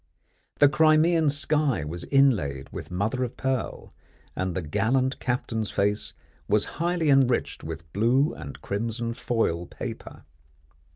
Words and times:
The 0.57 0.67
Crimean 0.67 1.29
sky 1.29 1.83
was 1.83 2.05
inlaid 2.05 2.69
with 2.71 2.89
mother 2.89 3.23
of 3.23 3.37
pearl, 3.37 3.93
and 4.35 4.55
the 4.55 4.63
gallant 4.63 5.19
captain's 5.19 5.69
face 5.69 6.13
was 6.47 6.65
highly 6.81 7.11
enriched 7.11 7.63
with 7.63 7.93
blue 7.93 8.33
and 8.33 8.59
crimson 8.63 9.13
foil 9.13 9.67
paper. 9.67 10.23